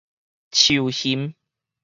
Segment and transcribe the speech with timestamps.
[0.51, 1.35] 樹熊